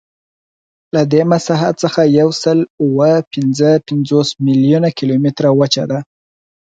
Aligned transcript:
له 0.95 1.01
دې 1.11 1.21
مساحت 1.31 1.75
څخه 1.83 2.01
یوسلاوهپینځهپنځوس 2.19 4.29
میلیونه 4.45 4.89
کیلومتره 4.97 5.49
وچه 5.59 5.83
ده. 5.91 5.99